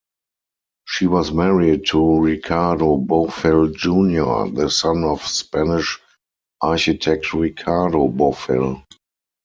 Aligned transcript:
She 0.87 1.05
was 1.05 1.31
married 1.31 1.85
to 1.89 2.21
Ricardo 2.23 2.97
Bofill 2.97 3.75
Junior, 3.75 4.49
the 4.51 4.67
son 4.71 5.03
of 5.03 5.21
Spanish 5.27 5.99
architect 6.59 7.31
Ricardo 7.35 8.07
Bofill. 8.07 8.81